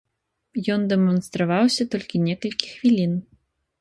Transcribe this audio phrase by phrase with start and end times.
[0.75, 3.13] Ён дэманстраваўся толькі некалькі хвілін.